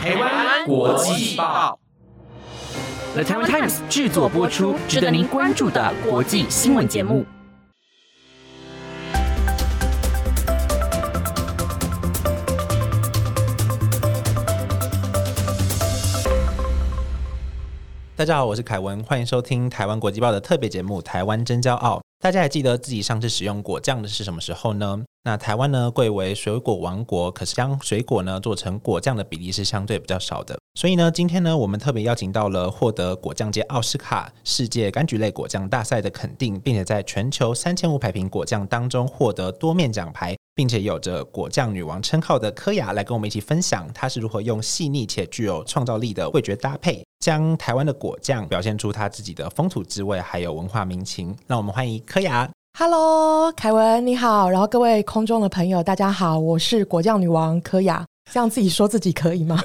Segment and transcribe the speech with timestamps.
[0.00, 1.78] 台湾国际报
[3.12, 7.26] ，The Taiwan Times 制作播出，值得您关注的国际新闻节目。
[18.20, 21.96] 大家好，我是凯文，欢迎收听台湾国际报的特别节目《台湾真骄傲》。
[22.22, 25.02] 大家还记得自己上次使用果酱的是什么时候呢？
[25.24, 30.58] 那台湾呢贵为水果王国，可是将水果呢做成果酱的比例是相对比较少的。
[30.74, 51.36] 所以呢，今天呢我们特别邀请到了获得果酱界奥斯卡世界柑橘类果酱大赛的肯定，并且在全球三千五百瓶果酱当中获得多面奖牌，并且有着果酱女王称号的柯雅来跟我们一起分享，她是如何用细腻且具有创造力的味觉搭配，将台湾的果酱表现出它自己的风土滋味，还有文化民情。
[51.46, 52.50] 让我们欢迎柯雅。
[52.78, 59.62] Hello，凯文你好，然后各位空中的朋友大家好，我是果酱女王柯雅，这样自己说自己可以吗？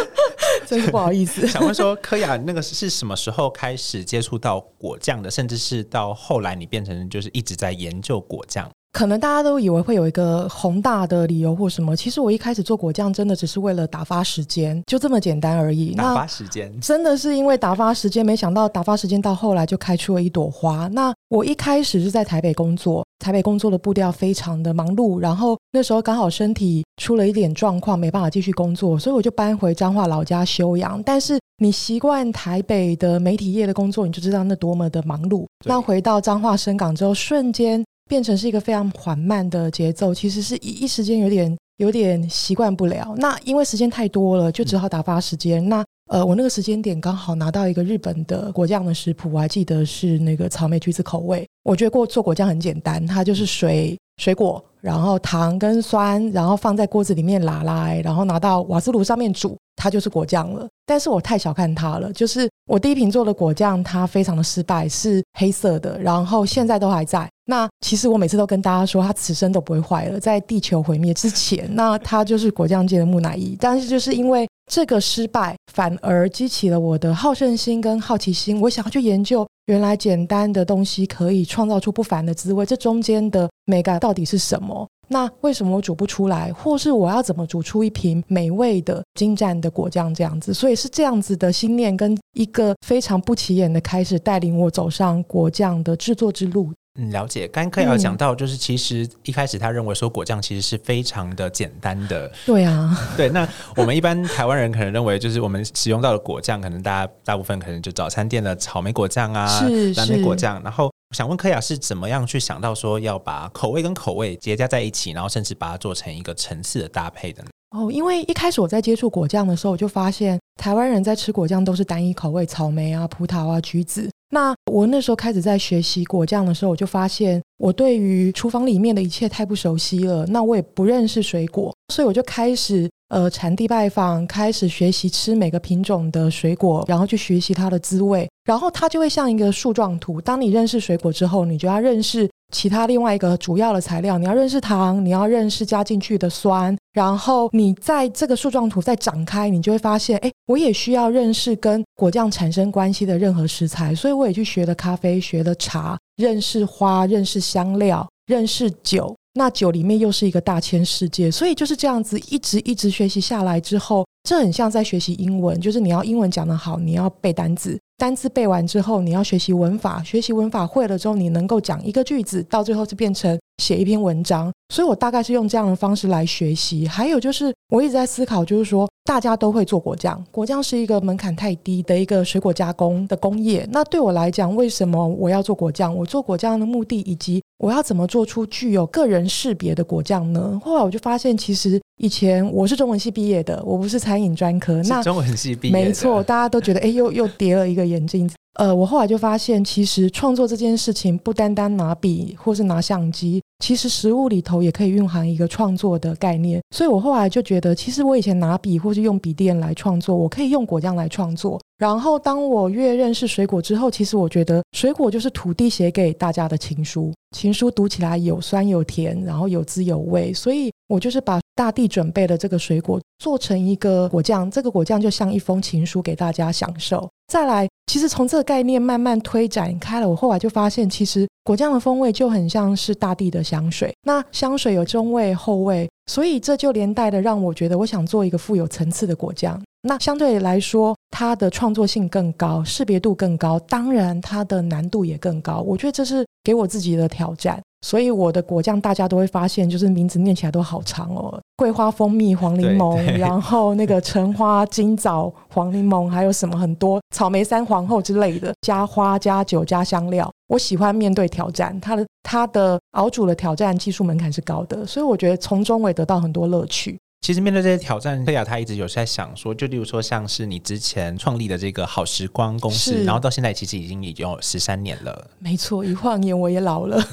[0.68, 1.46] 真是不好意思。
[1.48, 5.30] 想问说，柯雅那个是什么时候开始接触到果酱的？
[5.30, 8.70] 甚至是到后来你变成就是一直在研究果酱？
[8.92, 15.94] 可能大家都以为会有一个宏大的理由或什么，其实我一开始做果酱真的只是为了打发时间，就这么简单而已。
[15.94, 20.88] 打发时间，真的是因为打发时间，没想到打发时间到后来就开出了一朵花。
[20.88, 31.02] 那我一开始是在台北工作，台北工作的步调非常的忙碌，然后那时候刚好身体出了一点状况，没办法继续工作，所以我就搬回彰化老家休养。
[31.02, 35.44] 但是你习惯台北的媒体业的工作，你就知道那多么的忙碌。
[35.66, 37.84] 那回到彰化深港之后，瞬间。
[38.08, 43.14] 变成是一个非常缓慢的节奏，其实是一一时间有点有点习惯不了。
[43.18, 45.66] 那因为时间太多了，就只好打发时间。
[45.68, 51.44] 那呃，我那个时间点刚好拿到一个日本的果酱的食谱，我还记得是那个草莓橘子口味。
[51.64, 60.68] 我觉得过做果酱很简单，它就是水、水果，然后糖跟酸，然后放在锅子里面拉来，然后拿到瓦斯炉上面煮，它就是果酱了。
[60.86, 67.28] 但是我太小看它了，就是我第一瓶做的果酱，它非常的失败，是黑色的，然后现在都还在。
[67.48, 73.56] 那其实我每次都跟大家说，它此生都不会坏了，在地球毁灭之前， 那它就是果酱界的木乃伊。
[73.60, 84.86] 但是就是因为这个失败，反而激起了我的好胜心跟好奇心，我想要去研究原来简单的东西可以创造出不凡的滋味，这中间的美感到底是什么？
[85.08, 90.52] 那为什么我煮不出来，或是我要怎么煮出一瓶美味的精湛的果酱这样子？
[90.52, 96.72] 所以是这样子的心念跟一个非常不起眼的开始，带领我走上果酱的制作之路。
[96.96, 97.46] 嗯，了解。
[97.48, 102.30] 刚刚柯雅讲到，就是其实一开始他认为说果酱其实是非常的简单的。
[102.46, 103.28] 对啊， 对。
[103.28, 103.46] 那
[103.76, 110.62] 我们一般台湾人可能认为，就是我们使用到的果酱，可能大家大部分可能就早餐店的草莓果酱啊，是蓝莓果酱。
[110.62, 117.48] 然后想问柯雅是怎么样去想到说要把口味跟口味叠加在一起，然后甚至把它做成一个层次的搭配的呢？
[117.76, 124.08] 哦，因为一开始我在接触果酱的时候，我就发现台湾人在吃果酱都是单一口味，草莓啊、葡萄啊、橘子。
[124.30, 130.26] 那我那时候开始在学习果酱的时候，我就发现我对于厨房里面的一切太不熟悉了。
[130.26, 138.28] 那我也不认识水果，所以我就开始呃产地拜访，开始学习吃每个品种的水果，然后去学习它的滋味。
[138.44, 140.20] 然后它就会像一个树状图。
[140.20, 144.16] 当你认识水果之后，你就要认识其他另外一个主要的材料。
[144.16, 146.74] 你要认识糖，你要认识加进去的酸。
[146.94, 153.94] 然后你在这个树状图再展开，你就会发现，哎，我也需要认识跟果酱产生关系的任何食材。
[153.94, 159.14] 所以我也去学了咖啡，学了茶，认识花，认识香料，认识酒。
[159.34, 161.30] 那酒里面又是一个大千世界。
[161.30, 167.78] 所以就是这样子，一直一直学习下来之后，这很像在学习英文，就是你要英文讲得好，你要背单词。
[167.98, 174.52] 单字背完之后，你要学习文法，学习文法会了之后，你能够讲一个句子，到最后就变成写一篇文章。
[174.68, 176.86] 所以我大概是用这样的方式来学习。
[176.86, 183.66] 还有就是，我一直在思考，就是说大家都会做果酱，果酱是一个门槛太低的一个水果加工的工业。
[183.70, 185.94] 那对我来讲，为什么我要做果酱？
[185.94, 190.60] 我做果酱的目的，以及我要怎么做出具有个人识别的果酱呢？
[190.62, 194.82] 后来我就发现，其实以前我是中文系毕业的，我不是餐饮专科。
[194.82, 198.28] 那中文系毕业，没错，大家都觉得，哎，又又叠了一个眼镜。
[198.58, 206.58] 呃，我后来就发现，其实创作这件事情不单单拿笔或是拿相机，其实食物里头也可以蕴含一个创作的概念。
[206.74, 211.60] 所以我后来就觉得，其实我以前拿笔或是用笔电来创作，我可以用果酱来创作。
[211.78, 220.32] 然后当我越认识水果之后，其实我觉得水果就是土地写给大家的情书，情书读起来有酸有甜，然后有滋有味。
[220.32, 227.08] 所以我就是把大地准备的这个水果做成一个果酱，这个果酱就像一封情书给大家享受。
[227.28, 233.94] 再来，其实从这个概念慢慢推展开了，我后来就发现，其实果酱的风味就很像是大地的香水。
[234.02, 239.60] 那香水有中味、后味，所以这就连带的让我觉得，我想做一个富有层次的果酱。
[239.82, 245.60] 那相对来说，它的创作性更高，识别度更高，当然它的难度也更高。
[245.60, 247.62] 我觉得这是给我自己的挑战。
[247.86, 260.28] 所以我的果酱大家都会发现，就是名字念起来都好长哦，桂花、蜂蜜、黄柠檬，然后那个橙花、金枣、黄柠檬，还有什么很多草莓三皇后之类的，加花、加酒、加香料。
[260.48, 266.98] 我喜欢面对挑战，它的它的熬煮的挑战技术门槛是高的，所以我觉得从中我也得到很多乐趣。
[267.26, 275.28] 其实面对这些挑战，克雅他一直有在想说，就例如说像是你之前创立的这个好时光公司，然后到现在其实已经已经有十三年了。
[275.40, 277.04] 没错，一晃眼我也老了。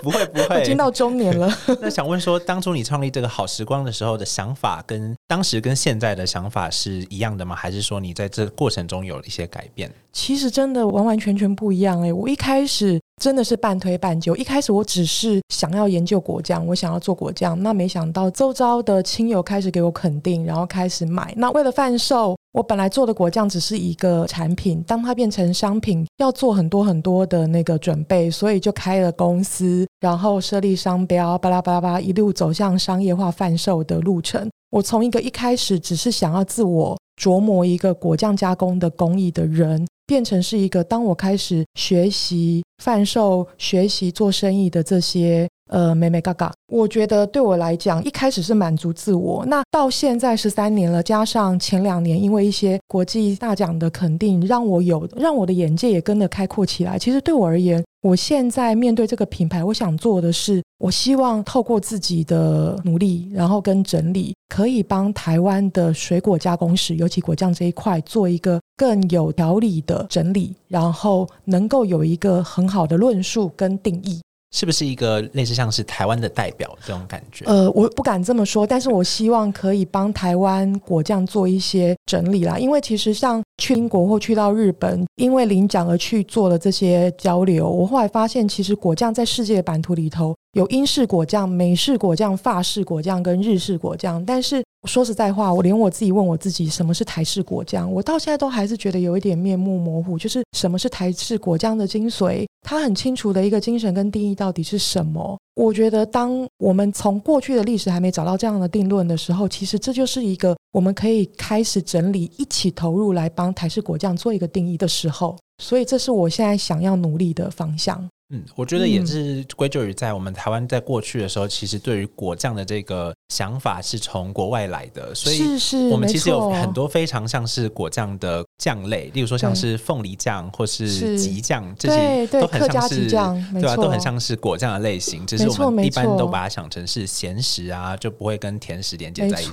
[0.00, 1.52] 不 会不会，已经到中年了。
[1.82, 7.56] 那想问说，当初你创立这个好时光的时候的想法，跟当时跟现在的想法是一样的吗？
[7.56, 9.90] 还是说你在这过程中有了一些改变？
[10.12, 12.12] 其实真的完完全全不一样哎！
[12.12, 21.32] 我一开始真的是半推半就，一开始我只是想要研究果酱，我想要做果酱，那没想到周遭的亲友开始给我肯定，然后开始买。
[21.36, 22.36] 那为了贩售。
[22.52, 34.50] 我本来做的果酱只是一个产品，当它变成商品，要做很多很多的那个准备，所以就开了公司，然后设立商标，巴拉巴拉巴拉，一路走向商业化贩售的路程。
[34.68, 45.48] 我从一个一开始只是想要自我琢磨一个果酱加工的工艺的人，变成是一个当我开始学习贩售、学习做生意的这些。
[45.72, 56.98] 呃，美美嘎嘎，我觉得对我来讲，一开始是满足自我，那到现在十三年了，加上前两年因为一些国际大奖的肯定，让我有让我的眼界也跟着开阔起来。
[56.98, 74.20] 其实对我而言，我现在面对这个品牌，我想做的是，我希望透过自己的努力，然后跟整理，可以帮台湾的水果加工史，尤其果酱这一块，做一个更有条理的整理，然后能够有一个很好的论述跟定义。
[74.52, 77.44] 是不是一个类似像是台湾的代表这种感觉？
[77.46, 82.58] 呃，我不敢这么说，但是我希望可以帮台湾果酱做一些整理啦。
[82.58, 94.62] 因为其实像去英国或去到日本，因为领奖而去做的这些交流，我后来发现，其实果酱在世界版图里头有英式果酱、美式果酱、法式果酱跟日式果酱，但是。
[94.88, 100.18] 说实在话，我连我自己问我自己什么是台式果酱，我到现在都还是觉得有一点面目模糊。
[100.18, 105.38] 就是什么是台式果酱的精髓，它很清楚的一个精神跟定义到底是什么？
[105.54, 115.38] 我觉得，当我们从过去的历史还没找到这样的定论的时候，其实这就是一个我们可以开始整理、一起投入来帮台式果酱做一个定义的时候。
[115.62, 118.08] 所以，这是我现在想要努力的方向。
[118.34, 125.42] 嗯，我觉得也是归咎于在我们台湾在过去的时候，其实对于果酱的这个想法是从国外来的，所以
[125.90, 133.76] 我们其实有很多非常像是果酱的酱类，例如说像是凤梨酱或是吉酱，这些都很像是对吧？
[133.76, 139.50] 都很像是果酱的类型，只是我们一般都把它想成是咸食啊，就不会跟甜食连接在一起。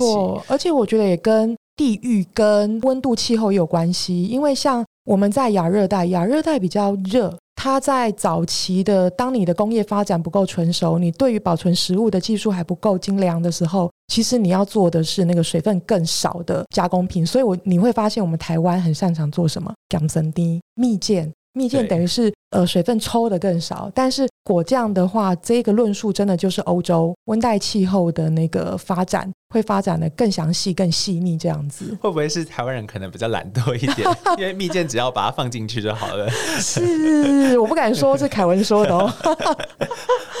[0.48, 7.36] 而且我觉得也跟地域跟温度气候有关系，因为像我们在亚热带，亚热带比较热。
[7.56, 17.26] 它在早期的，当你的工业发展不够成熟，你对于保存食物的技术还不够精良的时候，其实你要做的是那个水分更少的加工品。
[17.26, 19.74] 所以，我你会发现，我们台湾很擅长做什么？
[19.94, 21.28] 养生滴蜜饯。
[21.54, 31.96] 蜜饯等于是呃水分抽的更少，但是果酱的话，这个论述真的就是欧洲温带气候的那个发展会发展的更详细、更细腻这样子。
[32.00, 34.08] 会不会是台湾人可能比较懒惰一点？
[34.38, 36.28] 因为蜜饯只要把它放进去就好了。
[36.58, 39.12] 是，我不敢说，是凯文说的哦。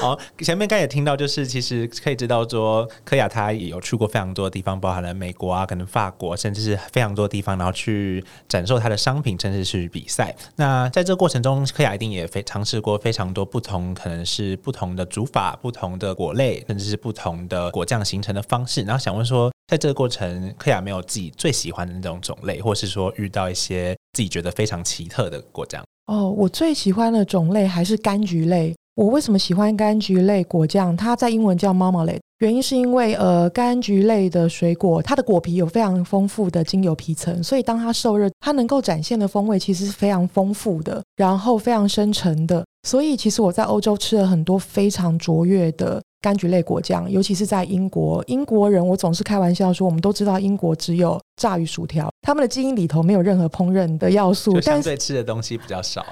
[0.00, 10.34] 好，前面刚也听到，就是其实可以知道说，科雅他也有去过非常多的地方，包含了美国啊，可能法国，甚至是非常多地方，然后去展售他的商品，甚至是比赛。
[10.56, 18.82] 那在这个过程中，科雅一定也非尝试过非常多不同，可能是不同的煮法、不同的果类，甚至是不同的果酱形成的方式。
[18.82, 25.84] 然后想问说，在这个过程，科雅没有自己最喜欢的那种种类，或是说遇到一些自己觉得非常奇特的果酱？
[26.06, 28.74] 哦，我最喜欢的种类还是柑橘类。
[28.96, 30.96] 我为什么喜欢柑橘类果酱？
[30.96, 42.64] 它在英文叫 Marmalade，原因是因为呃，柑橘类的水果，它的果皮有非常丰富的精油皮层，所以当它受热，它能够展现的风味其实是非常丰富的，然后非常深沉的。
[42.88, 46.02] 所以其实我在欧洲吃了很多非常卓越的。
[46.22, 56.04] 柑橘类果酱，尤其是在英国，英国人我总是开玩笑说，我们都知道英国只有炸鱼薯条，他们的基因里头没有任何烹饪的要素，相对吃的东西比较少。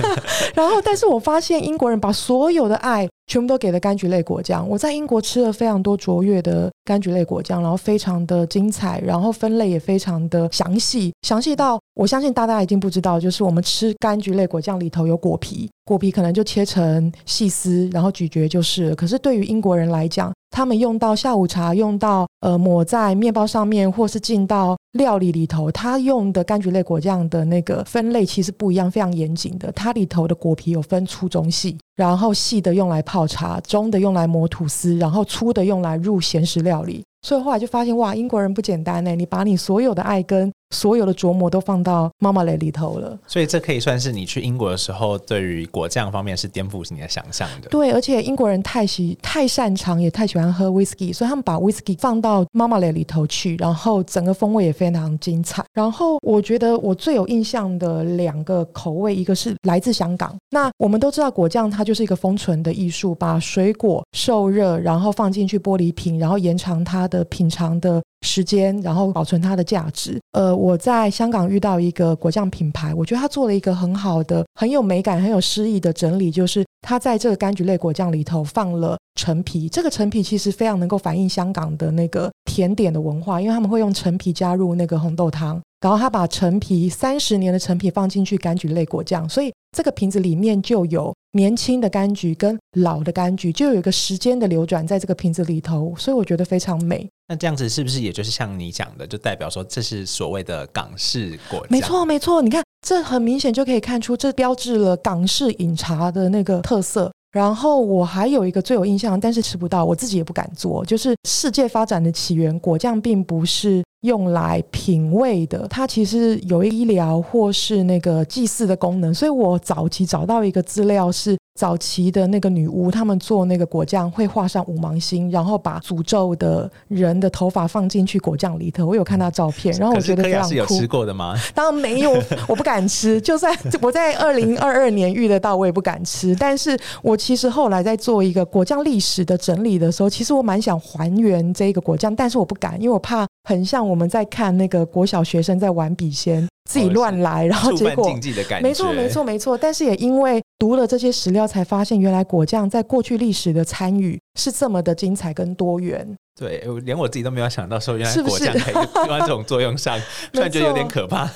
[0.54, 4.68] 然后，但是我发现英国人把所有的爱全部都给了柑橘类果酱。
[4.68, 18.94] 我在英国吃了非常多卓越的柑橘类果酱，然后非常的精彩，然后分类也非常的详细，详细到我相信大家已经不知道，就是我们吃柑橘类果酱里头有果皮，果皮可能就切成细丝，然后咀嚼就是了。
[18.94, 29.70] 可是对于英国人来讲，他们用到下午茶，用到呃抹在面包上面，或是进到料理里头，他用的柑橘类果酱的那个分类其实不一样，非常严谨的。
[29.72, 37.04] 它里头的果皮有分粗、中、细，然后细的用来泡茶，中的用来磨吐司，然后粗的用来入咸食料理。
[37.22, 39.14] 所以后来就发现，哇，英国人不简单呢！
[39.16, 43.18] 你把你所有的爱跟所有的琢磨都放到妈妈雷里头了。
[43.26, 47.68] 所以这可以算是你去英国的时候，对于果酱方面是颠覆你的想象的。
[47.68, 55.64] 对，而且英国人太喜太擅长，也太喜欢喝 whisky，所以他们把 whisky 放到妈妈雷里头去，然后整个风味也非常精彩。
[55.74, 60.36] 然后我觉得我最有印象的两个口味，一个是来自香港。
[60.50, 67.16] 那我们都知道果酱它就是一个封存的艺术，把水果受热，然后放进去玻璃瓶，然后延长它的。
[67.16, 70.20] 的品尝的时间，然后保存它的价值。
[70.32, 79.68] 呃，我在香港遇到一个果酱品牌，我觉得它做了一个很好的、很有美感、很有诗意的整理，就是它在这个柑橘类果酱里头放了陈皮。
[79.68, 91.14] 这个陈皮其实非常能够反映香港的那个甜点的文化，因为他们会用陈皮加入那个红豆汤，然后他把陈皮三十年的陈皮放进去柑橘类果酱，所以这个瓶子里面就有。
[91.32, 97.06] 年轻的柑橘跟老的柑橘就有一个时间的流转在这个瓶子里头，所以我觉得非常美。
[97.28, 101.68] 那这样子是不是也就是像你讲的，就代表说这是所谓的港式果酱？
[101.68, 102.40] 没错，没错。
[102.40, 107.12] 你看，这很明显就可以看出，这标志了港式饮茶的那个特色。
[107.36, 113.84] 然后我还有一个最有印象，但是吃不到，我自己也不敢做，就是世界发展的起源，果酱并不是。
[114.02, 121.36] 用来品味的，它其实有医疗或是那个祭祀的功能，所以我早期找到一个资料是。
[121.56, 128.84] 早期的那个女巫，他们做那个果酱会画上五芒星，然后把诅咒的人的头发放进去果酱里头。
[128.84, 130.48] 我有看到照片，然后我觉得非常酷。
[130.48, 131.34] 是有吃过的吗？
[131.54, 132.12] 当然没有，
[132.46, 133.20] 我不敢吃。
[133.20, 136.36] 就算我在二零二二年遇得到，我也不敢吃。
[136.36, 146.46] 但是我其实后来在做一个果酱历史的整理的时候，其实我蛮想还原这个果酱，但是我不敢，因为我怕很像我们在看那个国小学生在玩笔仙。
[146.66, 148.12] 自己乱来，然后 结果
[148.60, 156.14] 没错没错没错，但是也因为读了这些史料，才发现原来果酱在过去历史的参与是这么的精彩跟多元。
[156.38, 159.98] 对，连我自己都没有想到说，原来果酱可以用在这种作用上，
[160.34, 161.26] 突然觉得有点可怕。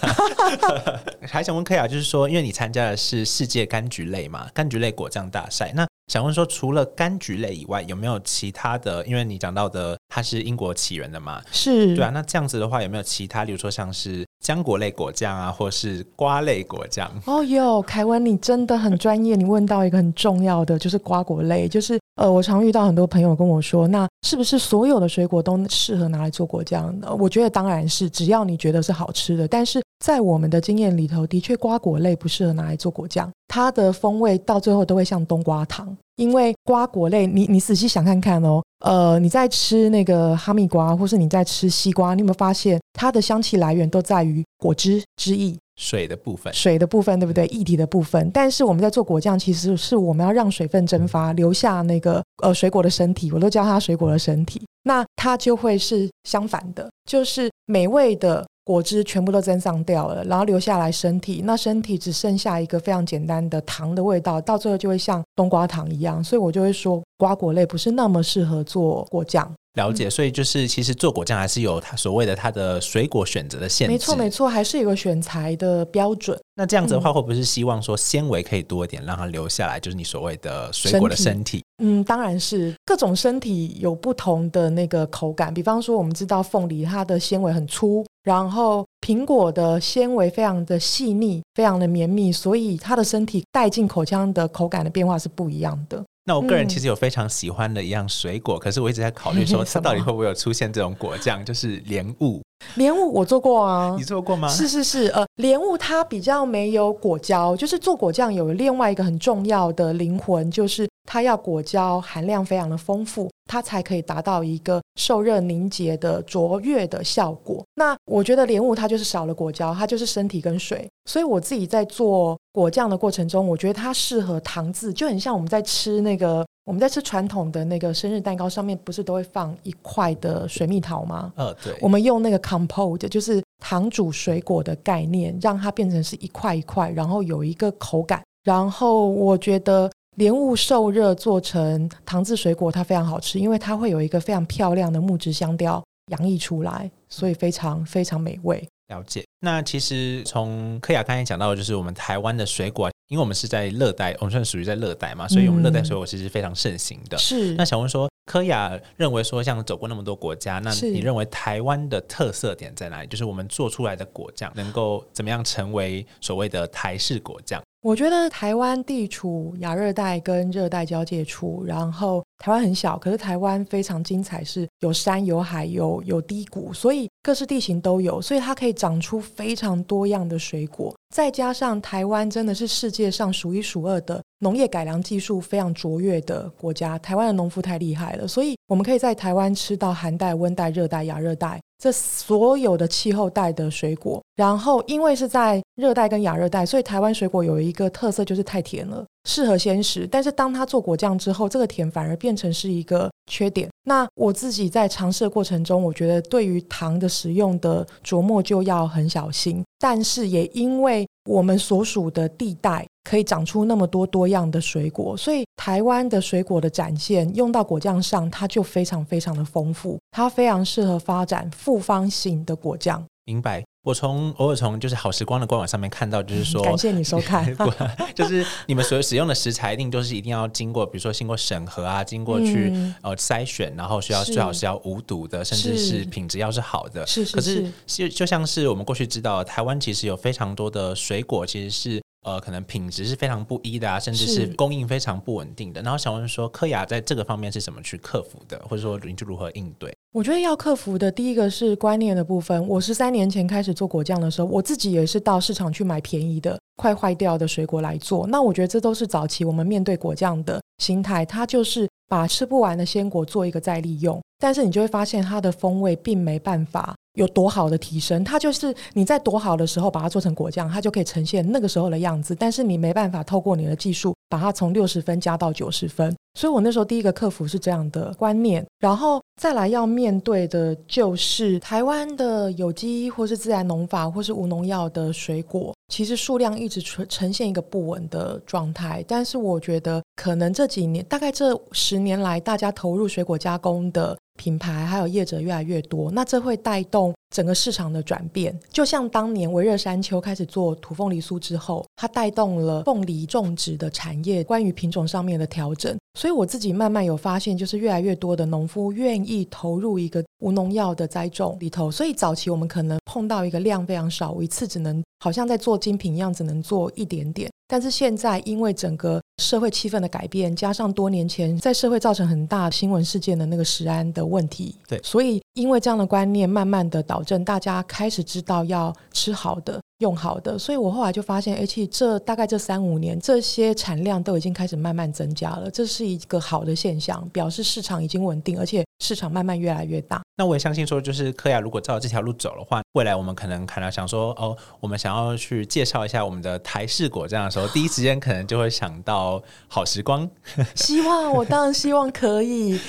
[1.26, 9.02] 还想问柯雅，就是说，因为你参加的是世界柑橘类嘛，柑橘类果酱大赛，那想问说，除了柑橘类以外，有没有其他的？
[9.06, 12.10] 因为你讲到的它是英国起源的嘛，是对啊。
[12.10, 14.26] 那这样子的话，有没有其他，比如说像是？
[14.50, 17.08] 浆果类果酱啊，或是瓜类果酱。
[17.24, 19.36] 哦哟，凯文，你真的很专业。
[19.36, 21.68] 你问到一个很重要的，就是瓜果类。
[21.68, 27.14] 就是呃，我常遇到很多朋友跟我说，那是不是所有的水果都适合拿来做果酱呢？
[27.16, 29.46] 我觉得当然是，只要你觉得是好吃的。
[29.46, 35.96] 但是在我们的经验里头，的确瓜果类不适合拿来做果酱，它的风味到最后都会像冬瓜糖。
[36.16, 47.46] 因为瓜果类，你你仔细想看看哦，呃，你在吃那个哈密瓜，或是你在吃西瓜，你有没有发现它的香气来源都在于果汁汁液、水的部分、水的部分，对不对？
[47.46, 48.30] 液体的部分。
[48.32, 58.46] 但是我们在做果酱，其实是我们要让水分蒸发，留下那个呃水果的身体，我都叫它水果的身体，那它就会是相反的，就是美味的。
[58.70, 69.52] 果汁全部都蒸上掉了，然后留下来身体，那身体只剩下一个非常简单的糖的味道，到最后就会像冬瓜糖一样，所以我就会说瓜果类不是那么适合做果酱。
[69.74, 73.92] 了解，所以就是其实做果酱还是有它所谓的它的水果选择的限制。
[73.92, 76.38] 没错，没错，还是有个选材的标准。
[76.54, 81.64] 那这样子的话，会不会是希望说纤维可以多一点，让它留下来，就是你所谓的水果的身体？
[81.80, 85.52] 嗯，当然是各种身体有不同的那个口感。
[85.52, 96.04] 比方说，我们知道凤梨它的纤维很粗，然后苹果的纤维非常的细腻，非常的绵密，所以它的身体带进口腔的口感的变化是不一样的。
[96.26, 102.42] 那我个人其实有非常喜欢的一样水果，可是我一直在考虑说， 它到底会不会有出现这种果酱，就是莲雾。
[102.76, 104.48] 莲雾我做过啊，你做过吗？
[104.48, 117.64] 是是是，呃，莲雾它比较没有果胶，就是做果酱有另外一个很重要的灵魂，就是它要果胶含量非常的丰富，它才可以达到一个受热凝结的卓越的效果。
[117.74, 126.46] 那我觉得莲雾它就是少了果胶，它就是身体跟水，所以我自己在做果酱的过程中，我觉得它适合糖渍，就很像我们在吃那个。
[126.70, 131.32] 我们在吃传统的那个生日蛋糕，上面不是都会放一块的水蜜桃吗？
[131.34, 131.76] 呃，对。
[131.80, 138.22] 我们用那个 compote，就是糖煮水果的概念，让它变成是一块一块，然后有一个口感。
[138.44, 148.64] 然后我觉得莲雾受热做成糖制水果，它非常好吃，因为它会有一个非常漂亮的木质香调洋溢出来，所以非常非常美味。
[148.86, 149.24] 了解。
[149.40, 157.18] 那其实从科雅刚才讲到，的就是我们台湾的水果，因为我们是在热带，我们算属于在热带嘛，所以我们热带水果其实非常盛行的。
[157.18, 157.54] 是。
[157.54, 163.08] 那想问说，科雅认为说，像走过那么多国家，那你认为台湾的特色点在哪里？
[163.08, 167.60] 就是我们做出来的果酱能够怎么样成为所谓的台式果酱？
[167.82, 180.94] 我觉得台湾地处亚热带跟热带交界处，然后台湾很小，可是台湾非常精彩，是有山有海有有低谷，所以各式地形都有，所以它可以长出非常多样的水果。
[181.14, 191.60] 再加上台湾真的是世界上数一数二的农业改良技术非常卓越的国家，台湾的农夫太厉害了，所以我们可以在台湾吃到寒带、温带、热带、亚热带。
[191.78, 200.06] 这所有的气候带的水果，然后因为是在热带跟亚热带，所以台湾水果有一个特色就是太甜了，适合鲜食。
[200.10, 203.68] 但是当它做果酱之后，这个甜反而变成是一个缺点。
[203.84, 209.62] 那我自己在尝试的过程中，我觉得对于糖的使用的琢磨就要很小心。
[209.78, 212.86] 但是也因为我们所属的地带。
[213.02, 223.02] 可以长出那么多多样的水果，所以台湾的水果的展现用到果酱上，它就非常非常的丰富，它非常适合发展复方型的果酱。
[223.24, 223.64] 明白。
[223.82, 227.46] 我从偶尔从就是好时光的官网上面看到，就是说，感谢你收看，
[228.14, 232.72] 就是你们所使用的食材一定都是一定要经过，比如说经过审核啊，经过去
[233.02, 237.06] 呃筛选，然后需要最好是要无毒的，甚至是品质要是好的。
[237.06, 237.36] 是是是。
[237.36, 242.02] 可是就就像是我们过去知道，台湾其实有非常多的水果，其实是。
[242.22, 245.80] 呃，可能品质是非常不一的啊，甚至是供应非常不稳定的。
[245.80, 249.90] 然后想问说，科雅在这个方面是怎么去克服的，或者说你就如何应对？
[250.12, 252.66] 我觉得要克服的第一个是观念的部分。
[252.66, 258.26] 我十三年前开始做果酱的时候，我自己也是到市场去买便宜的、快坏掉的水果来做。
[258.26, 264.20] 那我觉得这都是早期我们面对果酱的心态，它就是把吃不完的鲜果做一个再利用。
[264.40, 266.92] 但是你就会发现它的风味并没办法。
[267.14, 272.36] 有多好的提升，它就是你在多好的时候把它做成果酱，它就可以呈现那个时候的样子。
[272.36, 276.14] 但是你没办法透过你的技术把它从六十分加到九十分。
[276.38, 289.04] 所以我那时候第一个克服是这样的观念，然后再来要面对的就是台湾的有机或是自然农法或是无农药的水果，其实数量一直呈呈现一个不稳的状态。
[289.06, 294.16] 但是我觉得可能这几年，大概这十年来，大家投入水果加工的。
[294.40, 298.58] 品牌还有业者越来越多，那这会带动整个市场的转变。
[298.72, 305.94] 就像当年维热山丘开始做土凤梨酥之后，它带动了凤梨种植的产业关于品种上面的调整。
[306.18, 311.90] 所以我自己慢慢有发现，就是越来越多的农夫愿意投入一个无农药的栽种里头。
[311.90, 317.50] 所以早期我们可能碰到一个量非常少，一次只能好像在做精品一样，只能做一点点。
[317.68, 329.80] 但是现在，因为整个社会气氛的改变，加上多年前在社会造成很大新闻事件的那个食安的问题，对，所以因为这样的观念慢慢的导正，大家开始知道要吃好的。
[330.00, 340.22] 用好的，所以我后来就发现，而且这大概这三五年，这些产量都已经开始慢慢增加了，这是一个好的现象，表示市场已经稳定，而且市场慢慢越来越大。
[340.38, 350.26] 那我也相信说，就是科雅如果照这条路走的话，未来我们可能可能想说，哦，我们想要去介绍一下我们的台式果酱的时候，第一时间可能就会想到好时光。
[350.74, 352.80] 希望我当然希望可以。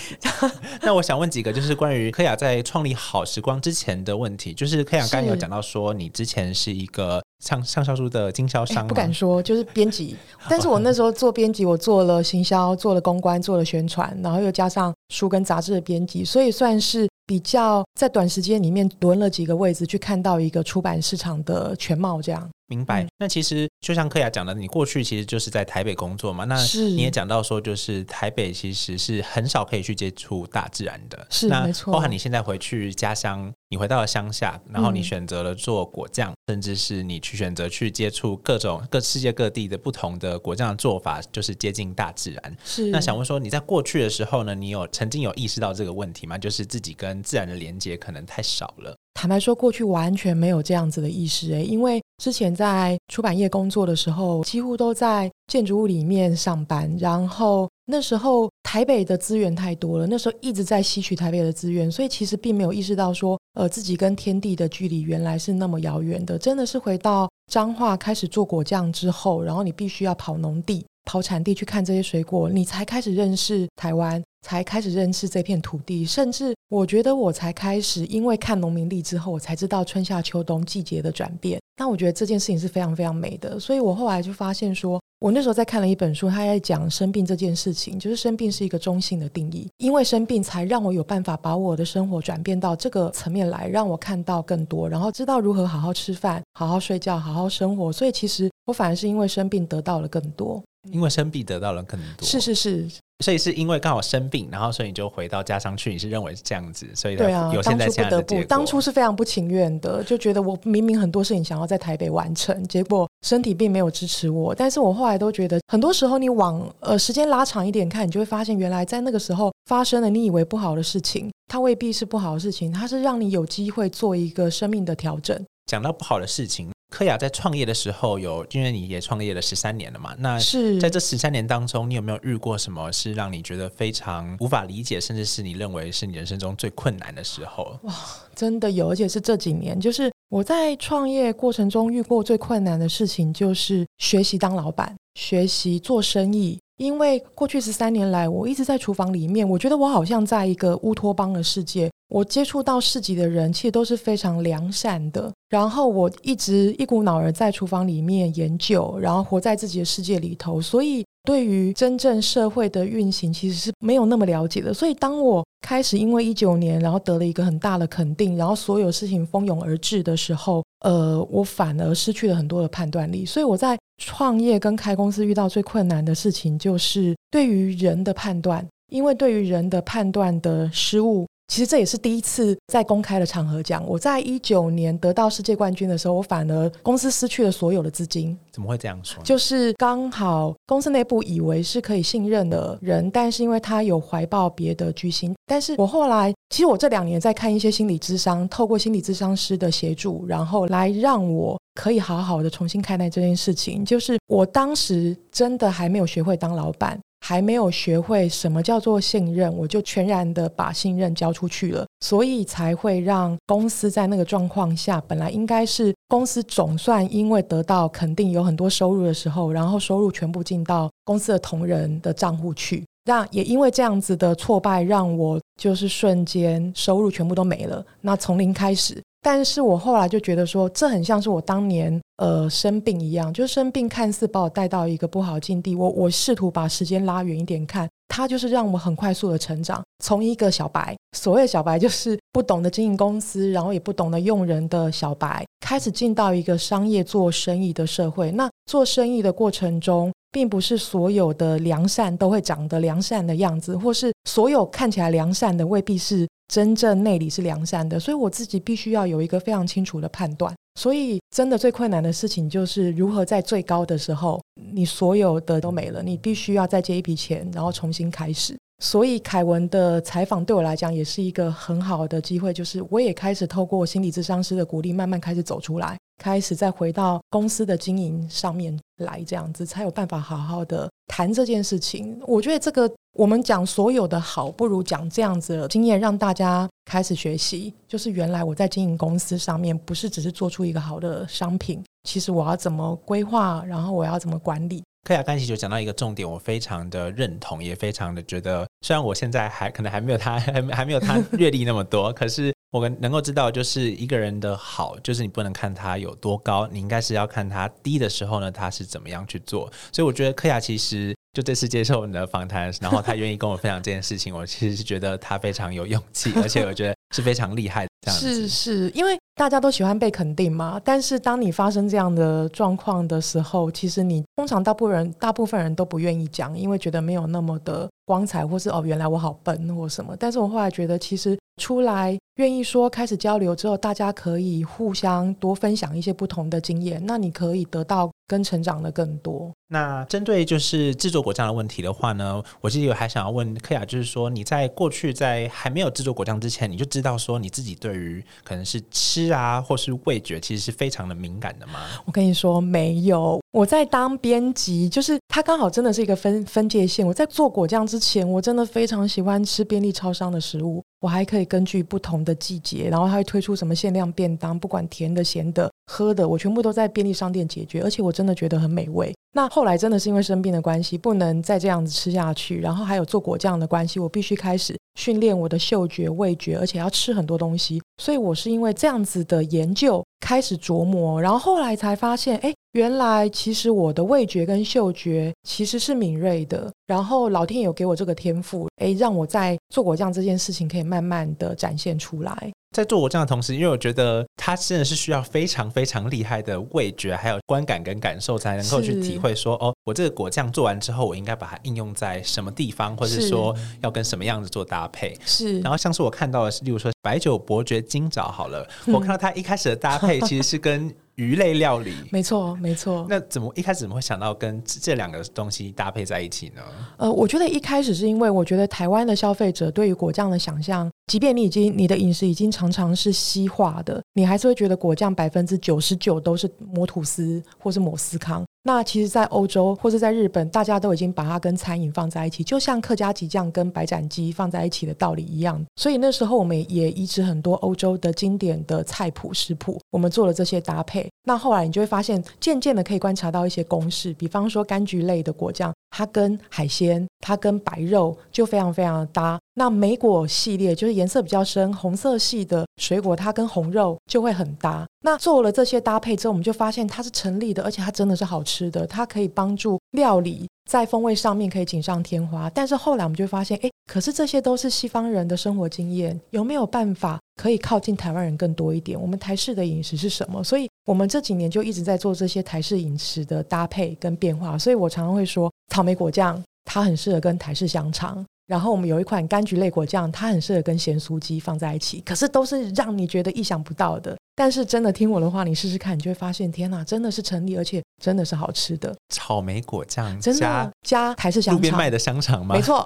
[0.81, 7.01] 那我想问几个，就是关于科雅在创立好时光之前的问题，就是科雅刚刚有讲到说，你之前是一个。
[7.01, 10.15] 个畅畅销书的经销商，不敢说，就是编辑。
[10.47, 22.49] 但是我那时候做编辑，我做了行销，做了公关，做了宣传，然后又加上书跟杂志的编辑，所以算是比较在短时间里面轮了几个位置，去看到一个出版市场的全貌，这样。
[22.71, 23.05] 明白。
[23.17, 26.45] 那其实就像柯雅讲的，你过去其实就是在台北工作嘛。
[26.45, 31.27] 那你也讲到说，就是台北其实是很少可以去接触大自然的。
[31.29, 31.91] 是，没错。
[31.91, 42.57] 包含你现在回去家乡，你回到了乡下，然后你选择了做果酱，甚至是你去选择去接触各种各世界各地的不同的果酱的做法，就是接近大自然。
[42.63, 42.87] 是。
[42.87, 46.37] 那想问说，你在过去的时候呢，你有曾经有意识到这个问题吗？
[46.37, 48.95] 就是自己跟自然的连接可能太少了。
[49.13, 66.37] 坦白说，过去完全没有这样子的意识诶，因为之前在出版业工作的时候，几乎都在建筑物里面上班，然后那时候台北的资源太多了，那时候一直在吸取台北的资源，所以其实并没有意识到说，呃，自己跟天地的距离原来是那么遥远的。
[66.37, 74.21] 真的是回到彰化开始做果酱之后，然后你必须要跑农地、跑产地去看这些水果，你才开始认识台湾。
[74.43, 81.61] 才开始认识这片土地，甚至我觉得我才开始，因为看农民历之后，我才知道春夏秋冬季节的转变。
[81.77, 97.93] 那我觉得这件事情是非常非常美的，所以我后来就发现说，我那时候在看了一本书，他在讲生病这件事情，就是生病是一个中性的定义，因为生病才让我有办法把我的生活转变到这个层面来，让我看到更多，然后知道如何好好吃饭、好好睡觉、好好生活。
[97.93, 102.25] 所以其实我反而是因为生病得到了更多，因为生病得到了更多。
[102.25, 102.87] 是是是。
[103.23, 105.91] 所以是因为刚好生病，然后所以你就回到家乡去。
[105.91, 114.55] 你是认为是这样子，所以对啊，有现在这样的不，当初是非常不情愿的，就觉得我明明很多事情想要在台北完成，结果身体并没有支持我。
[114.55, 125.39] 但是我后来都觉得，很多时候你往呃时间拉长一点看，你就会发现，原来在那个时候发生了你以为不好的事情，它未必是不好的事情，它是让你有机会做一个生命的调整。
[125.67, 126.71] 讲到不好的事情。
[126.91, 130.13] 柯雅在创业的时候，有因为你也创业了十三年了嘛？
[130.19, 137.79] 那是在这十三年当中，你有没有遇过什么是让你觉得非常无法理解，甚至是你认为是你人生中最困难的时候？
[137.83, 137.93] 哇，
[138.35, 146.59] 真的有，而且是这几年，就是我在创业过程中遇过最困难的事情，就是学习当老板，学习做生意。
[146.77, 151.89] 因为过去十三年来，我一直在厨房里面，我觉得我好像在一个乌托邦的世界。
[152.11, 155.31] 我接触到市集的人，其实都是非常良善的。
[155.49, 164.73] 然后我一直一股脑儿在厨房里面研究，然后活在自己的世界里头，所以对于真正社会的运行，其实是没有那么了解的。
[164.73, 173.25] 所以当我开始因为一九年，然后得了一个很大的肯定，然后所有事情蜂拥而至的时候，呃，我反而失去了很多的判断力。
[173.25, 181.25] 所以我在创业跟开公司遇到最困难的事情，就是对于人的判断，因为对于人的判断的失误。
[181.51, 183.85] 其实这也是第一次在公开的场合讲。
[183.85, 188.37] 我在一九年得到世界冠军的时候，我反而公司失去了所有的资金。
[188.53, 189.21] 怎么会这样说？
[189.21, 195.35] 就是刚好公司内部以为是可以信任的人，但是因为他有怀抱别的居心。
[195.45, 203.83] 但是我后来，其实我这两年在看一些心理智商，透过心理智商师的协助，然后来让我可以好好的重新看待这件事情。
[203.83, 206.97] 就是我当时真的还没有学会当老板。
[207.21, 229.01] 还没有学会什么叫做信任，我就全然的把信任交出去了，所以才会让公司在那个状况下，本来应该是公司总算因为得到肯定有很多收入的时候，然后收入全部进到公司的同仁的账户去，那也因为这样子的挫败，让我就是瞬间收入全部都没了，那从零开始。
[229.21, 248.31] 但是我后来就觉得说，这很像是我当年呃生病一样，就是生病看似把我带到一个不好境地，我我试图把时间拉远一点看，它就是让我很快速的成长，从一个小白，所谓小白就是不懂得经营公司，然后也不懂得用人的小白，开始进到一个商业做生意的社会。
[248.31, 256.27] 那做生意的过程中，并不是所有的良善都会长得良善的样子，或是所有看起来良善的未必是。
[256.51, 260.53] 真正内里是良善的，所以我自己必须要有一个非常清楚的判断。
[260.75, 264.41] 所以，真的最困难的事情就是如何在最高的时候，
[264.73, 268.53] 你所有的都没了，你必须要再借一笔钱，然后重新开始。
[268.83, 275.95] 所以，凯文的采访对我来讲也是一个很好的机会，就是我也开始透过心理咨商师的鼓励，慢慢开始走出来。
[276.17, 282.19] 开始再回到公司的经营上面来，这样子才有办法好好的谈这件事情。
[282.27, 287.73] 我觉得这个我们讲所有的好，不如讲这样子的经验，让大家开始学习。
[287.87, 294.83] 就是原来我在经营公司上面，不是只是做出一个好的商品，其实我要怎么规划，然后我要怎么管理。
[295.03, 302.53] 柯雅刚其实讲到一个重点，我非常的认同，也非常的觉得，虽然我现在还可能还没有他，还还没有他阅历那么多，可是。
[302.71, 309.69] 我们能够知道，就是一个人的好，就是你不能看他有多高，你应该是要看他低的时候呢，他是怎么样去做。
[309.91, 317.85] 所以我觉得柯雅其实就这次接受你的访谈，然后他愿意跟我分享这件事情，我其实是觉得他非常有勇气，而且我觉得是非常厉害。
[318.05, 320.79] 这样子是是，因为大家都喜欢被肯定嘛。
[320.85, 330.15] 但是当你发生这样的状况的时候，其实你通常大部分人大部分人都不愿意讲，因为觉得没有那么的光彩，或是哦原来我好笨或什么。
[330.19, 332.15] 但是我后来觉得，其实出来。
[332.37, 339.51] 愿意说开始交流之后，大家可以互相多分享一些不同的经验，那你可以得到跟成长的更多。
[339.67, 351.79] 那针对就是制作果酱的问题的话呢，我其实还想要问柯雅，就是说你在过去在还没有制作果酱之前，你就知道说你自己对于可能是吃啊或是味觉其实是非常的敏感的吗？
[352.05, 357.05] 我跟你说没有，我在当编辑，就是它刚好真的是一个分分界线。
[357.05, 360.83] 我在做果酱之前，我真的非常喜欢吃便利超商的食物。
[360.99, 369.11] 我还可以根据不同的季节，然后它会推出什么限量便当，不管甜的、咸的、喝的，我全部都在便利商店解决，而且我真的觉得很美味。
[369.33, 377.81] 那后来真的是因为生病的关系，不能再这样子吃下去，然后还有做果酱的关系，我必须开始训练我的嗅觉、味觉，而且要吃很多东西。
[377.97, 392.51] 所以我是因为这样子的研究，开始琢磨，然后后来才发现，哎，原来其实我的味觉跟嗅觉其实是敏锐的，然后老天有给我这个天赋，哎，让我在做果酱这件事情可以慢慢的展现出来。
[392.73, 405.13] 在做果酱的同时，因为我觉得它真的是需要非常非常厉害的味觉，还有观感跟感受，才能够去体会说，哦，我这个果酱做完之后，我应该把它应用在什么地方，或者是说要跟什么样子做搭配。
[405.25, 405.59] 是。
[405.59, 410.93] 然后像是我看到的是，例如说白酒伯爵金枣，好了，我看到它一开始的搭配其实是跟。
[411.21, 413.05] 鱼类料理，没错，没错。
[413.07, 416.61] 那怎么一开始怎么会想到跟这两个东西搭配在一起呢？
[416.97, 428.43] 呃，我觉得一开始是因为我觉得台湾的消费者对于果酱的想象，即便你已经你的饮食已经常常是西化的，你还是会觉得果酱百分之九十九都是抹吐司或是抹司康。
[428.63, 435.59] 那其实，在欧洲或者在日本，大家都已经把它跟餐饮放在一起，就像客家吉酱跟白斩鸡放在一起的道理一样。
[435.75, 441.10] 所以那时候我们也移植很多欧洲的经典的菜谱食谱，我们做了这些搭配。
[441.23, 449.39] 那后来你就会发现，渐渐的可以观察到一些公式，比方说柑橘类的果酱，它跟海鲜、它跟白肉就非常非常的搭。
[449.53, 454.83] 那莓果系列就是颜色比较深、红色系的水果，它跟红肉就会很搭。
[455.03, 462.49] 那做了这些搭配之后，我们就发现它是成立的，而且它真的是好吃的，它可以帮助料理在风味上面可以锦上添花。
[462.49, 468.99] 但是后来我们就发现，哎，可是这些都是西方人的生活经验，有没有办法可以靠近台湾人更多一点？
[468.99, 470.43] 我们台式的饮食是什么？
[470.43, 474.57] 所以我们这几年就一直在做这些台式饮食的搭配跟变化。
[474.57, 478.25] 所以我常常会说，草莓果酱它很适合跟台式香肠。
[478.51, 484.13] 然后我们有一款柑橘类果酱，它很适合跟咸酥鸡放在一起，可是都是让你觉得意想不到的。
[484.35, 492.53] 但是真的听我的话，你试试看，你就会发现，天哪，真的是成立，而且真的是好吃的草莓果酱，真的加台式香肠，路边卖的香肠吗？
[492.55, 492.85] 没错，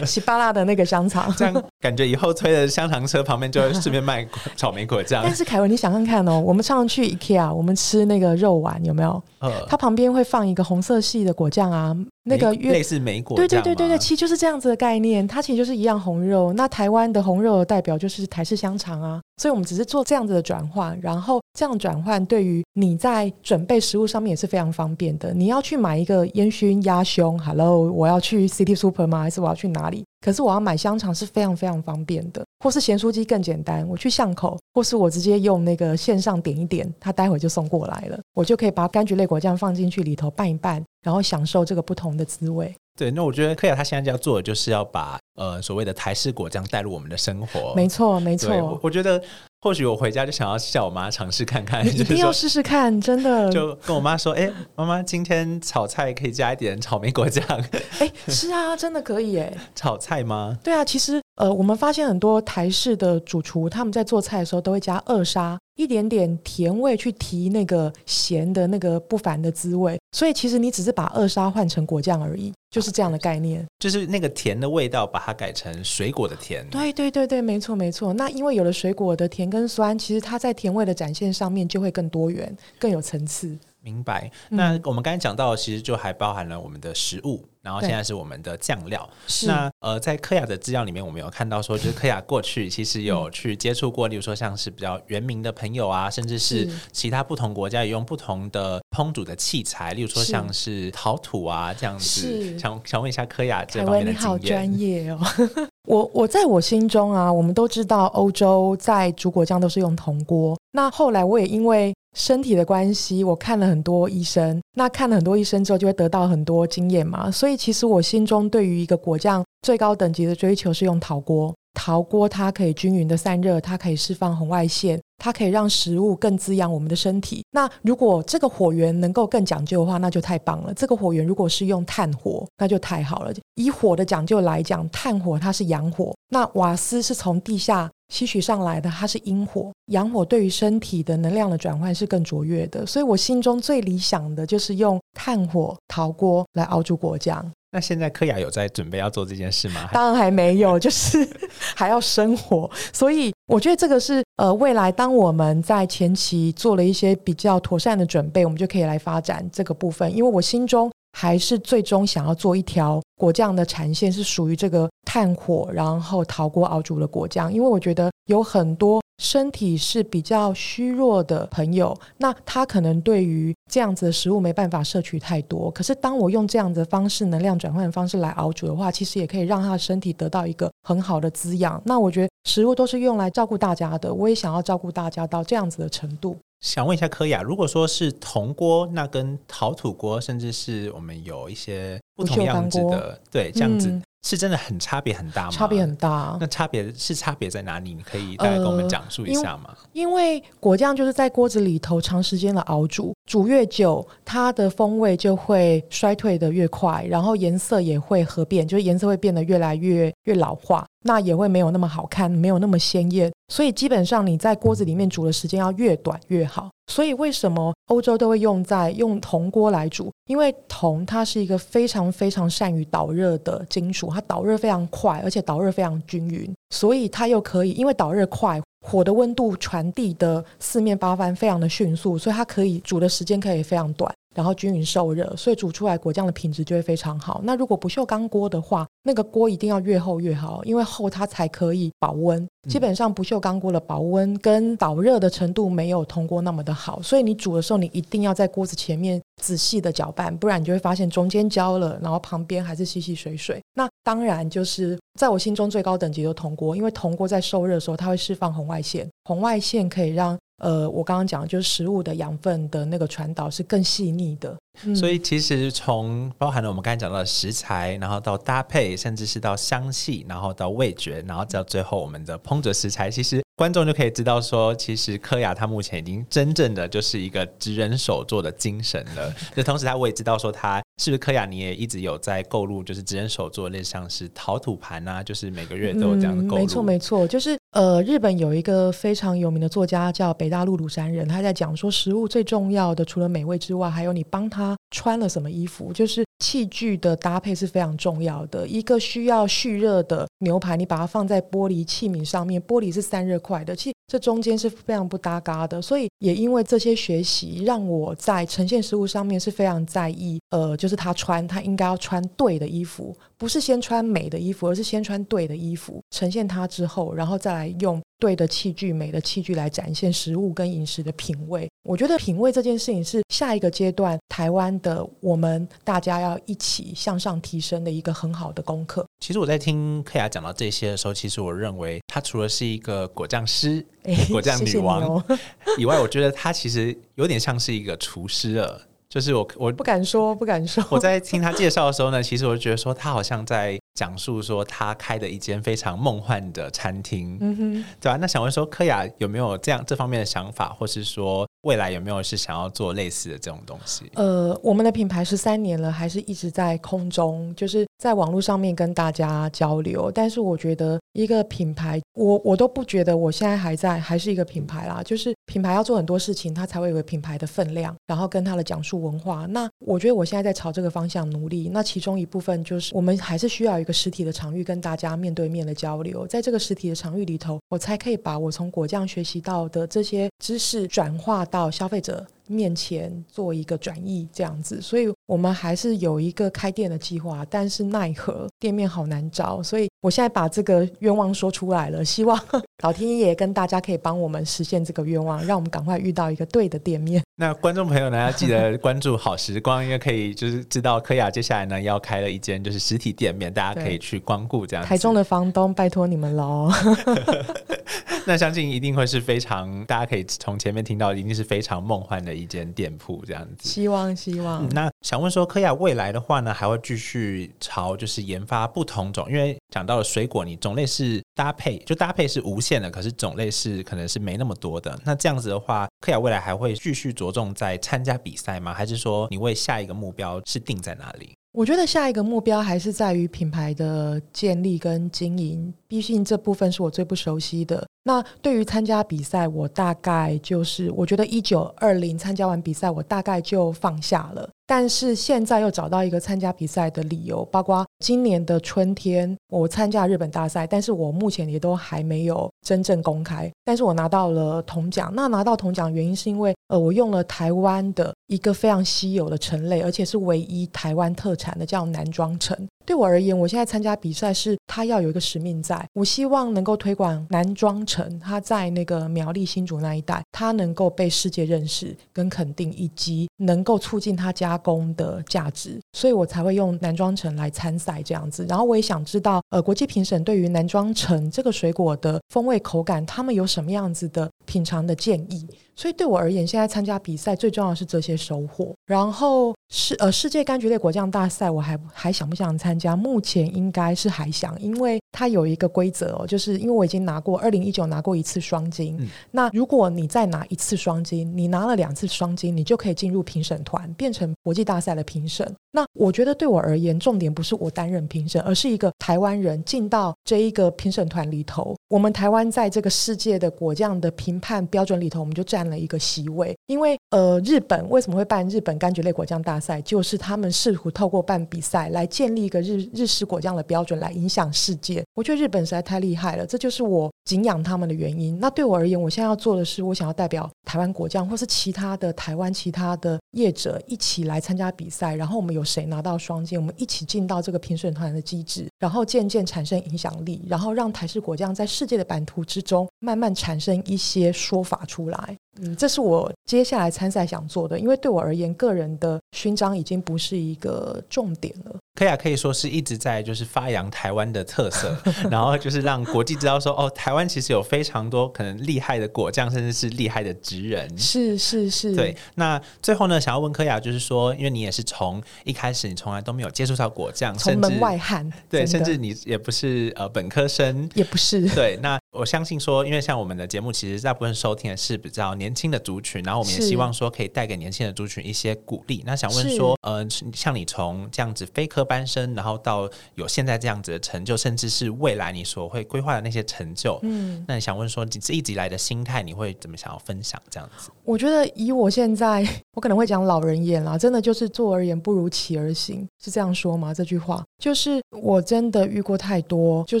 [0.04, 5.22] 稀巴拉的那个香肠，这样感觉以后推的香肠车旁边就会顺便卖草莓果酱。
[5.22, 9.22] 但是凯文，你想看看哦，我们上去 IKEA，我们吃那个肉丸有没有？
[9.40, 11.94] 呃，它旁边会放一个红色系的果酱啊，
[12.28, 16.52] 那个类似莓果，对对对对对，其实就是这样子的概念，它其实就是一样红肉。
[16.52, 19.20] 那台湾的红肉的代表就是台式香肠啊。
[19.40, 25.32] 所以，我们只是做这样子的转换，然后这样转换对于你在准备食物上面也是非常方便的。
[25.32, 29.22] 你要去买一个烟熏鸭胸，Hello，我要去 City Super 吗？
[29.22, 30.04] 还是我要去哪里？
[30.20, 42.74] 可是我要买香肠是非常非常方便的，或是咸酥鸡更简单，我去巷口，或是我直接用那个线上点一点，他待会就送过来了，我就可以把柑橘类果酱放进去里头拌一拌，然后享受这个不同的滋味。
[42.98, 47.72] 对，那我觉得克雅他现在要做的就是要把呃所谓的台式果酱带入我们的生活。
[47.76, 48.80] 没错，没错。
[48.82, 49.22] 我觉得
[49.60, 53.50] 或许我回家就想要叫我妈尝试看看，一定要试试看，真的。
[53.52, 57.44] 就跟我妈说，哎，妈妈今天炒菜可以加一点草莓果酱。
[57.98, 59.52] 哎，是啊，真的可以哎。
[59.74, 60.56] 炒菜吗？
[60.62, 65.58] 对啊，其实呃，我们发现很多台式的主厨他们在做菜的时候都会加二砂。
[65.78, 76.66] 一点点甜味去提那个咸的那个不凡的滋味，所以其实你只是把二砂换成果酱而已，就是这样的概念，就是那个甜的味道把它改成水果的甜。
[76.68, 78.12] 对对对对，没错没错。
[78.12, 83.56] 那因为有了水果的甜跟酸，其实它在甜味的展现上面就会更多元、更有层次。
[83.80, 84.30] 明白。
[84.50, 87.44] 那我们刚才讲到，其实就还包含了我们的食物。
[87.60, 89.06] 然后现在是我们的酱料。
[89.46, 102.58] 那呃，在科雅的资料里面，我们有看到说，就是科雅过去其实有去接触过，例如说像是比较原名的朋友啊，甚至是其他不同国家也用不同的烹煮的器材，例如说像是陶土啊这样子。
[102.58, 104.28] 想想问一下科雅这方面的经验。
[104.28, 105.20] 好专业哦！
[105.84, 110.56] 我我在我心中啊，我们都知道欧洲在煮果酱都是用铜锅。
[110.72, 114.60] 那后来我也因为身体的关系，我看了很多医生。
[114.74, 117.30] 那看了很多医生之后，就会得到很多经验嘛。
[117.30, 121.54] 所以其实我心中对于一个果酱最高等级的追求是用陶锅。
[121.74, 127.44] 陶锅它可以均匀的散热，它可以释放红外线，它可以让食物更滋养我们的身体。
[127.52, 130.74] 那如果这个火源能够更讲究的话，那就太棒了。
[130.74, 133.32] 这个火源如果是用炭火，那就太好了。
[133.54, 137.88] 以火的讲究来讲，炭火它是阳火，那瓦斯是从地下。
[138.08, 147.44] 吸取上来的，它是阴火，阳火对于身体的能量的转换是更卓越的，所以我心中最理想的就是用炭火陶锅来熬煮果酱。
[147.70, 149.90] 那现在科雅有在准备要做这件事吗？
[149.92, 151.28] 当然还没有， 就是
[151.76, 160.90] 还要生火，所以我觉得这个是呃未来当我们在前期做了一些比较妥善的准备，我们就可以来发展这个部分，因为我心中。
[161.20, 167.52] 还是最终想要做一条果酱的产线，是属于这个炭火，然后陶锅熬煮的果酱。
[167.52, 175.68] 因为我觉得有很多身体是比较虚弱的朋友，那他可能对于这样子的食物没办法摄取太多。
[175.72, 181.82] 可是当我用这样子的方式，能量转换的方式来熬煮的话，其实也可以让他的身体得到一个很好的滋养。
[181.84, 186.36] 那我觉得食物都是用来照顾大家的，我也想要照顾大家到这样子的程度。
[186.60, 193.88] 想问一下柯雅，如果说是铜锅，那跟陶土锅，甚至是我们有一些不同样子的，对，这样子
[194.22, 195.50] 是真的很差别很大吗？
[195.50, 196.36] 差别很大。
[196.40, 197.94] 那差别是差别在哪里？
[197.94, 199.74] 你可以大概跟我们讲述一下吗？
[199.92, 210.84] 因为果酱就是在锅子里头长时间的熬煮，煮越久，它的风味就会衰退的越快，然后颜色也会合变，就是颜色会变得越来越越老化。
[211.04, 216.68] 那也会没有那么好看，没有那么鲜艳，所以基本上你在锅子里面煮的时间要越短越好。
[216.88, 220.10] 所以为什么欧洲都会用在用铜锅来煮？
[220.26, 234.12] 因为铜它是一个非常非常善于导热的金属，它导热非常快，而且导热非常均匀，所以它又可以因为导热快，火的温度传递的四面八方非常的迅速，所以它可以煮的时间可以非常短。
[234.38, 237.40] 然后均匀受热，所以煮出来果酱的品质就会非常好。
[237.42, 242.46] 那如果不锈钢锅的话，那个锅一定要越厚越好，因为厚它才可以保温。
[242.68, 253.60] 基本上不锈钢锅的保温跟导热的程度没有铜锅那么的好，所以你煮的时候你一定要在锅子前面仔细的搅拌，不然你就会发现中间焦了，然后旁边还是稀稀水水。
[253.74, 260.38] 那当然就是在我心中最高等级的铜锅，因为铜锅在受热的时候它会释放红外线，红外线可以让。
[260.58, 264.56] 呃，我刚刚讲就是食物的养分的那个传导是更细腻的，
[264.94, 273.40] 所以其实从包含了我们刚才讲到的食材，然后到搭配，甚至是到香气，然后到味觉，然后到最后我们的烹煮食材，其实。
[273.58, 279.34] 观众就可以知道说，其实柯雅他目前已经真正的就是一个职人手做的精神了。
[279.56, 286.62] 那同时，他我也知道说，他是不是柯雅，你也一直有在购入，就是职人手做，类似像是陶土盘啊，就是每个月都有这样的购入。
[286.62, 298.66] 没错，没错，就是呃，日本有一个非常有名的作家叫北大陆鲁山人，他在讲说，食物最重要的除了美味之外，还有你帮他穿了什么衣服，就是器具的搭配是非常重要的。
[298.66, 303.38] 一个需要蓄热的牛排，你把它放在玻璃器皿上面，玻璃是散热。
[303.38, 310.40] 快的，其实这中间是非常不搭嘎的，所以也因为这些学习，让我在呈现食物上面是非常在意。
[310.50, 318.00] 呃，就是他穿，他应该要穿对的衣服，不是先穿美的衣服，而是先穿对的衣服，呈现它之后，然后再用。
[318.20, 321.70] 对的器具，美的器具来展现食物跟饮食的品味。
[321.84, 329.06] 我觉得品味这件事情是下一个阶段台湾的我们大家要一起向上提升的一个很好的功课。
[329.20, 333.86] 其实我在听克雅讲到这些的时候，其实我认为他除了是一个果酱师、
[334.32, 335.24] 果酱女王
[335.78, 338.82] 以外，我觉得他其实有点像是一个厨师了。
[339.08, 340.84] 就是我我不敢说，不敢说。
[340.90, 343.78] 我在听他介绍的时候呢，其实我就觉得说他好像在。
[343.98, 348.16] 讲述说他开的一间非常梦幻的餐厅，嗯哼，对吧？
[348.20, 354.04] 那想问说柯雅有没有这样这方面的想法，或是说未来有没有是想要做类似的这种东西？
[354.14, 360.12] 呃，我们的品牌十三年了，还是一直在空中，就是在网络上面跟大家交流。
[360.12, 365.02] 但是我觉得一个品牌，我我都不觉得我现在还在还是一个品牌啦。
[365.04, 369.44] 就是品牌要做很多事情，它才会有个品牌的分量，然后跟它的讲述文化。
[369.46, 371.68] 那我觉得我现在在朝这个方向努力。
[371.72, 382.26] 那其中一部分就是我们还是需要一实体的场域跟大家面对面的交流，在这个实体的场域里头，我才可以把我从果酱学习到的这些知识转化到消费者。
[382.50, 392.38] 面前做一个转移这样子，所以我们还是有一个开店的计划，但是奈何店面好难找，所以我现在把这个愿望说出来了，希望
[392.84, 397.20] 老天爷跟大家可以帮我们实现这个愿望，让我们赶快遇到一个对的店面。
[397.34, 404.84] 那观众朋友呢，要记得关注好时光，因为可以就是知道科雅接下来呢要开了一间就是实体店面，大家可以去光顾这样。
[404.84, 406.70] 台中的房东，拜托你们喽。
[408.24, 413.68] 那相信一定会是非常，大家可以从前面听到，一定是非常梦幻的一间店铺这样子。
[413.68, 414.68] 希望希望。
[414.68, 424.98] 那想问说，科亚未来的话呢，还会继续朝就是研发不同种，因为讲到了水果，你种类是搭配，就搭配是无限的，可是种类是可能是没那么多的。
[425.04, 428.74] 那这样子的话，科亚未来还会继续着重在参加比赛吗？
[428.74, 431.30] 还是说你为下一个目标是定在哪里？
[431.52, 437.86] 我觉得下一个目标还是在于品牌的建立跟经营，毕竟这部分是我最不熟悉的。
[438.02, 444.48] 那对于参加比赛，我大概就是，我觉得一九二零参加完比赛，我大概就放下了。
[444.70, 453.50] 但是现在又找到一个参加比赛的理由，包括今年的春天我参加日本大赛，但是我目前也都还没有真正公开。
[453.64, 462.54] 但是我拿到了铜奖，那拿到铜奖原因是因为，呃，我用了台湾的一个非常稀有的橙类，而且是唯一台湾特产的，叫南庄橙。
[462.88, 478.46] 对我而言，我现在参加比赛是它要有一个使命，在我希望能够推广男装城，它在那个苗栗新竹那一带，它能够被世界认识跟肯定，以及能够促进它加工的价值，所以我才会用男装橙来参赛这样子。
[478.48, 485.46] 然后我也想知道，呃，国际评审对于男装橙这个水果的风味口感，他们有什么样子的品尝的建议。
[485.78, 488.74] 所以对我而言，现在参加比赛最重要的是这些收获。
[488.84, 492.96] 然后世呃世界柑橘类果酱大赛，我还还想不想参加？
[492.96, 505.48] 目前应该是还想，因为它有一个规则哦，就是因为我已经拿过二零一九拿过一次双金，那如果你再拿一次双金，你拿了两次双金，你就可以进入评审团，变成国际大赛的评审。
[505.70, 511.76] 那我觉得对我而言，重点不是我担任评审，而是一个台湾人进到这一个评审团里头。
[511.88, 516.56] 我们台湾在这个世界的果酱的评判标准里头，我们就占了一个席位。
[516.66, 519.80] 因为呃，日本为什么会办日本柑橘类果酱大赛？
[519.82, 525.02] 就是他们试图透过办比赛来建立一个日日式果酱的标准，来影响世界。
[525.14, 528.38] 我觉得日本实在太厉害了，这就是我敬仰他们的原因。
[528.38, 535.14] 那对我而言，我现在要做的是，我想要代表台湾果酱，或是其他的台湾其他的业者一起来参加比赛。
[535.14, 541.68] 然后我们有谁拿到双金，我们一起进到这个评审团的机制，然后渐渐产生影响力，然后让台式果酱在。
[541.68, 545.36] 世界的版图之中，慢慢产生一些说法出来。
[545.60, 551.76] 嗯，这是我接下来参赛想做的，因为对我而言，个人的勋章已经不是一个重点了。
[551.94, 554.96] 可以啊，可以说是一直在就是发扬台湾的特色，
[555.28, 560.96] 然后就是让国际知道说，哦，台湾其实有非常多可能厉害的果酱，甚至是厉害的职人。
[560.96, 562.16] 是是是，对。
[562.36, 571.48] 那最后呢，想要问柯雅，就是说，因为你也是从一开始你从来都没有接触到果酱，从门外汉，对，甚至你也不是呃本科生，也不是。
[571.48, 579.04] 对，那我相信说，因为像我们的节目，其实大部分收听的是比较年轻的族群，然后我们也希望说可以带给年轻的族群一些鼓励。
[579.06, 580.04] 那想问说，呃，
[580.34, 590.90] 像你从这样子非科班生，然后到有现在这样子的成就，甚至是未来你所会规划的那些成就，嗯，那你想问说，你这一直以来的心态，你会怎么想要分享这样子？
[591.04, 596.92] 我觉得以我现在，我可能会讲老人言啦，真的就是坐而言不如起而行，是这样说吗？
[596.92, 600.00] 这句话就是我真的遇过太多，就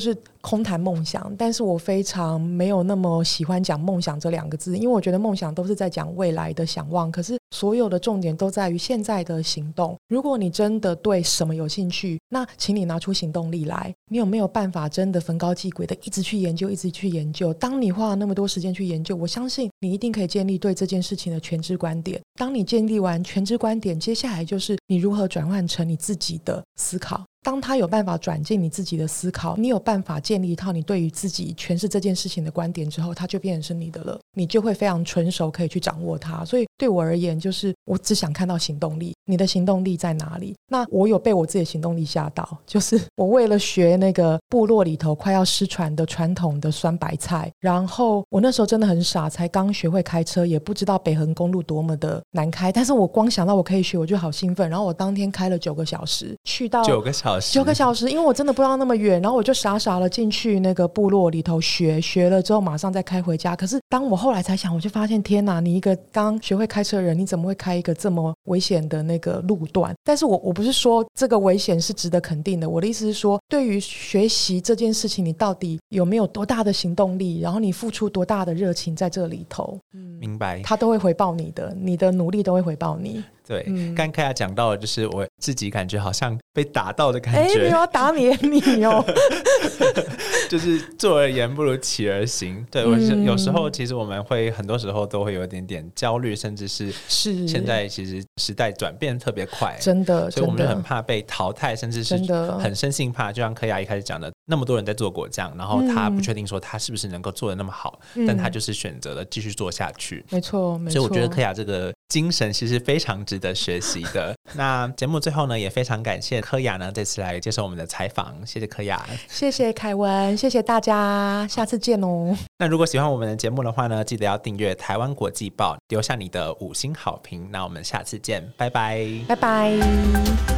[0.00, 9.94] 是空谈梦想，但是我非常没有那么喜欢讲梦想这两个字，因为我觉得梦想都是在讲未来的想望，可是所有的重点都在于现在的行动。
[10.08, 13.94] 如果你真的对什么有兴趣，那请你拿出行动力来。
[14.10, 17.52] 你有没有办法真的逢高继轨的一直去研究，一直去研究？
[17.52, 22.18] 当你花了那么多时间去研究，我相信你一定可以建立对这件事情的全知观点。
[22.38, 27.22] 当你建立完全知观点，接下来就是你如何转换成你自己的思考。
[27.48, 36.44] 当他有办法转进你自己的思考，你有办法建立一套你对于自己诠释这件事情的观点之后，他就变成是你的了，你就会非常纯熟，可以去掌握它。
[36.44, 40.56] 所以对我而言，就是我只想看到行动力，你的行动力在哪里？
[40.70, 54.68] 那我有被我自己的行动力吓到，就是 我为了学那个部落里头快要失传的传统的酸白菜，然后我那时候真的很傻，才刚学会开车，也不知道北横公路多么的难开，但是我光想到我可以学，我就好兴奋。
[54.70, 57.52] 然后我当天开了九个小时，去到九个小时。
[57.52, 63.54] 九个小时，因为我真的不知道那么远，然后我就傻傻的进去那个部落里头学，学了之后马上再开回家。
[63.54, 65.60] 可是当我后来才想，我就发现，天哪！
[65.60, 69.94] 你一个刚学会开车的人，你怎么会开一个这么危险的那个路段？
[70.04, 77.40] 但是我我不是说这个危险是值得肯定的，我的意思是说，对于学习这件事情，你到底有没有多大的行动力？
[77.40, 79.78] 然后你付出多大的热情在这里头？
[79.94, 80.60] 嗯，明白。
[80.62, 83.22] 他都会回报你的，你的努力都会回报你。
[83.48, 83.66] 对，
[83.96, 87.40] 刚凯亚讲到的就是我自己感觉好像被打到的感觉。
[87.40, 89.02] 哎，你要打你 你哦，
[90.48, 92.66] 就是坐而言不如起而行。
[92.70, 102.16] 对我是有时候其实我们会很多时候都会有一点点焦虑，甚至是是现在其实时代转变特别快，真的，所以我们就很怕被淘汰，甚至是
[102.58, 103.30] 很生性怕。
[103.30, 110.24] 就像柯雅一开始讲的，那么多人在做果酱，然后他不确定说他是不是能够做的那么好，但他就是选择了继续做下去。
[110.30, 110.92] 没错，没错。
[110.92, 111.92] 所以我觉得柯雅这个。
[112.08, 114.34] 精神其实非常值得学习的。
[114.56, 122.34] 那节目最后呢，也非常感谢柯雅呢这次来接受我们的采访，谢谢柯雅，谢谢凯文，谢谢大家，下次见哦。
[122.58, 127.48] 那如果喜欢我们的节目的话呢，记得要订阅台湾国际报，留下你的五星好评。
[127.50, 130.57] 那我们下次见，拜拜，拜拜。